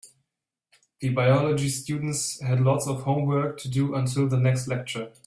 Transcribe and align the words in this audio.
The 0.99 1.09
biology 1.09 1.69
students 1.69 2.41
had 2.41 2.61
lots 2.61 2.87
of 2.87 3.03
homework 3.03 3.59
to 3.59 3.69
do 3.69 3.93
until 3.93 4.27
the 4.27 4.39
next 4.39 4.67
lecture. 4.67 5.11